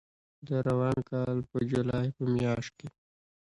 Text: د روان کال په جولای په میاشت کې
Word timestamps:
د 0.47 0.49
روان 0.67 0.97
کال 1.09 1.37
په 1.49 1.57
جولای 1.69 2.07
په 2.17 2.23
میاشت 2.33 2.71
کې 2.79 2.89